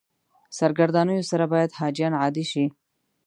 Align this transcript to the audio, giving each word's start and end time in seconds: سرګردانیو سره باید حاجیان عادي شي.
سرګردانیو 0.57 1.27
سره 1.31 1.45
باید 1.53 1.75
حاجیان 1.79 2.13
عادي 2.21 2.45
شي. 2.51 2.65